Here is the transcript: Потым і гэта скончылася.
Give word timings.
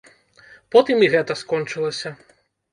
Потым 0.77 0.97
і 1.09 1.11
гэта 1.17 1.37
скончылася. 1.43 2.17